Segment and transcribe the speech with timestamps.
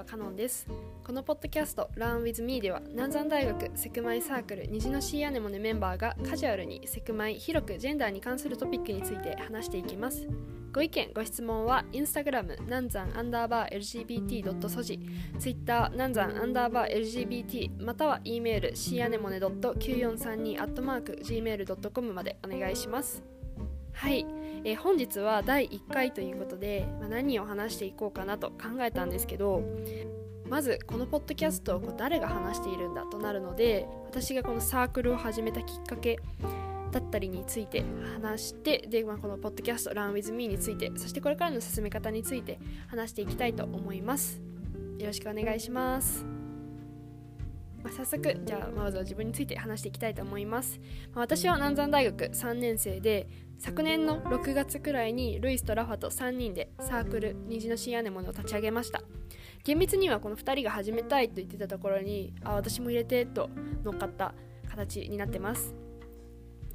[0.00, 0.66] はカノンです。
[1.04, 10.26] このポッドキャスト Learn with me では南山大学セクマイサークル虹のシーアネモネメンバーがカジュアルにセクマイ広くジェンダーに関するトピックについて話していきます。
[10.72, 14.68] ご意見ご質問はインスタグラム南山アンダーバー LGBT.
[14.68, 15.00] ソジ
[15.38, 23.39] ツイッター南山アンダーバー LGBT または E メールシーアネモネ .9432 アットマーク gmail.com までお願いします。
[23.92, 24.26] はい、
[24.64, 29.62] えー、本日は第1回ということで、まあ、何を話していこうかなと考えたんですけど
[30.48, 36.18] まずこのポッドキャストを誰が話しているんだとなるので私がこのサークルを始めたきっかけ
[36.90, 37.84] だったりについて
[38.20, 44.42] 話してで、まあ、このポッドキャスト Run with me についてそしてこれからの進め方について話していきたいと思います。
[44.98, 46.39] よろしくお願いします。
[47.82, 50.78] まあ、早速じゃあまずは自分について話していきたいと思います、
[51.14, 59.02] まあ、私は南山大学3年生で昨年の6月くらいにルイスとラファと3人でサークル虹の新屋根物を立ち上げました。
[59.64, 63.50] 厳密にはこの2人が始めたいと言ってたところにあ私も入れてと
[63.84, 64.34] 乗っかった
[64.70, 65.74] 形になってます。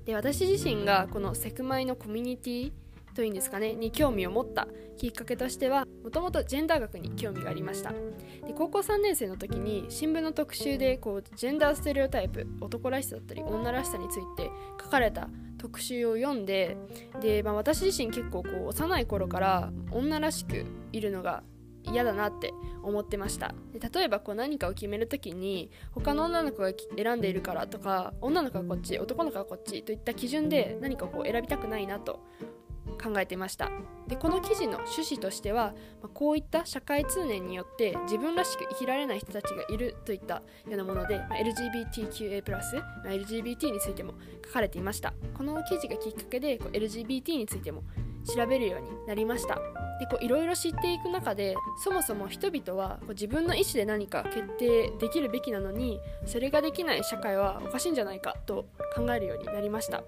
[0.05, 2.71] で私自身がこのセクマイのコミュニティ
[3.15, 7.91] というんですかねに興味を持ったきっかけとしてはもともとジェンダー学に興味がありました。
[7.91, 14.49] で高校3年生の時に新聞の特集でこうジェンダーステレオタイプ男らしさだったり女らしさについて
[14.81, 16.77] 書かれた特集を読んで
[17.21, 21.43] で、まあ、私自身結構こう幼い頃から女らしくいるのが
[21.91, 23.53] 嫌だなって思ってました。
[23.71, 32.19] で例えばこう何かを決める時に他の女の子が選んでいるからとか女の子がこっち男の子がこっちといった基準で何かこう選びたくないなと
[33.05, 33.69] 考えていました。
[34.07, 44.13] でこの記事の趣旨としては、ま、こういった社会通念によって自分らしく生きられない人たちがいるといったようなもので、ま、LGBTQA+、まあ、LGBT についても
[44.45, 45.13] 書かれていました。
[45.35, 47.83] この記事がきっかけでこう LGBT についても
[48.25, 49.59] 調べるようになりました。
[49.99, 60.03] でこういろいろ知っていく中でそもそも人々はこう自分の意思で何か決定できるべきなのにそれができない社会はおかしいんじゃないかと考えるようになりました。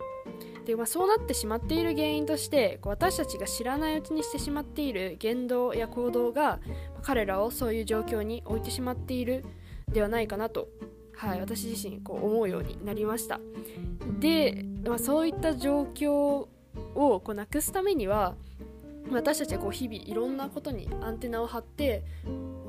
[0.67, 6.59] で、まあ、そうなってしまっている原因として私たちが知らないうちにしてしまっている言動や行動が
[7.01, 9.45] 彼らをそういう状況に置いてしまっている
[9.94, 10.67] ではないかなと、
[11.16, 13.39] はい、私自身こう思うようになりました。
[14.19, 16.50] で、まあ、そういった状況を
[16.95, 18.35] こうなくすためには
[19.09, 22.03] 私たちはこう日々いろんなことにアンテナを張って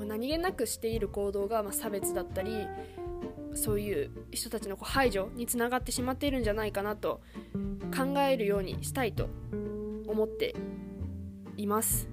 [0.07, 2.69] 何気なくしている行動がま差別だったり
[3.59, 7.21] そういう人たちのこう排除につながってしまっているんじゃないかなと
[7.95, 9.29] 考えるようにしたいと
[10.07, 10.55] 思って
[11.57, 12.09] います。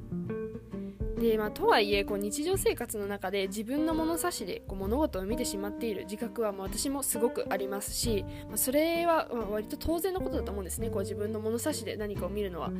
[1.20, 10.90] でまあ、とはいえこう日常生活の中で自分の物差しでこう物事を見てしまっている自覚はもう私もすごくありますし、まあ、それは割と当然のことだと思うんですね。
[10.90, 12.72] こう自分の物差しで何かを見るのは。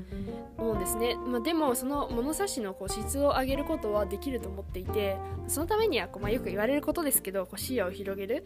[0.58, 5.18] 思うんですね、まあ、でもその物差しのこう質を上げることはできると思っていて
[5.48, 8.46] そのためにはこう、まあ、よく言われることですけどこう視野を広げる。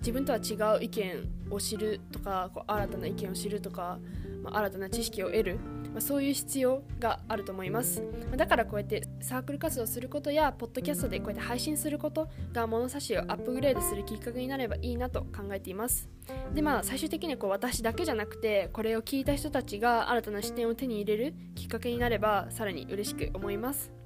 [0.00, 3.98] 自分とは違う意見を知るとかこう新たな意見を知るとか、
[4.42, 5.58] まあ、新たな知識を得る。
[5.92, 8.02] まあ、そういう必要があると思います。
[8.36, 16.08] だからこうやってサークル活動することやポッドキャストでこうやって配信することが物差しをアップグレードするきっかけになればいいなと考えています。
[16.52, 23.99] でまあ最終的にこう私だけじゃなくてこれを聞いた人たちが新たな視点を手に入れるきっかけになればさらに嬉しく思います。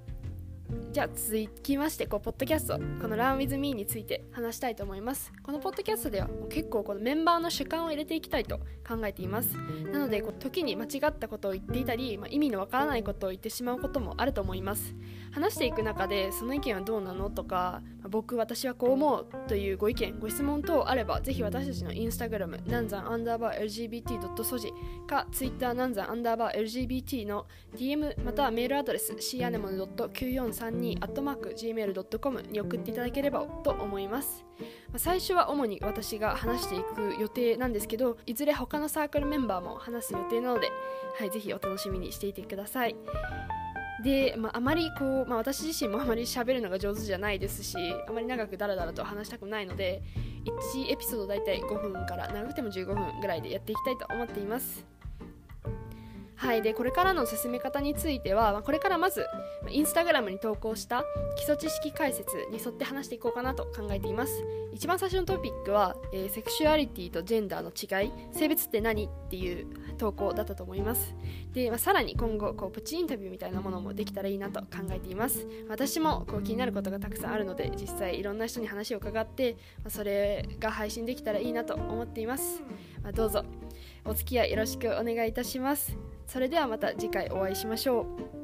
[0.93, 9.57] じゃあ続きましてこうポッドキャストこの Learn with me について話したいと思いますこのポッドキャストでは結構このメンバーの主観を入れていきたいと考えています
[9.93, 14.95] なのでこう時に間違ったことを言っていたり、まあ、意味のわからないことを言ってしまうこともあると思います
[15.33, 24.45] 話していく中でその意見はどうなのとか、まあ、僕私はこう思うというご意見ご質問等あればぜひ私たちのインスタグラム南山アンダーバー LGBT.
[24.45, 24.73] ソジ
[25.07, 27.47] かツイッター南山アンダーバー LGBT の
[27.77, 34.45] DM またはメールアドレス c アネモン .9432 アットマーク gmail.com に送っていただければと思います。
[34.97, 40.71] 最初は主に私が話していく予定なんですけどいずれ他のサークルメンバーも話す予定なので、
[41.19, 42.97] はい、ぜひお楽しみにしていてください。
[44.03, 47.77] で、まあ、あまりこう、まあ、私自身もあまり喋るのが上手じゃないですし
[48.07, 50.03] あまり長くダラダラと話したくないので
[50.45, 54.94] 1エピソード大体5分から長くても15分ぐらいでやっていきたいと思っています。
[56.45, 59.27] はい、でこれからの進め方については、ま、これからまず
[59.71, 61.03] インスタグラムに投稿した
[61.37, 64.45] 基礎知識解説に沿って話していこうかなと考えています。
[64.75, 71.15] 一番最初のトピックは、えー、セクシュアリティとジェンダーの違い性別って何っていう投稿だったと思います。
[71.55, 75.47] で、まあ、さらに今後こうプチインタビューみたいなものもできたらいいなと考えています。
[75.71, 82.61] 私もこう気になることがたくさんあるので実際いろんな人に話を伺って、まあ、それが配信できたらいいなと思っています、
[83.03, 83.45] まあ、どうぞ。
[84.05, 85.97] お付き合いよろしくお願いいたします。
[86.26, 88.44] それではまた次回お会いしましょう。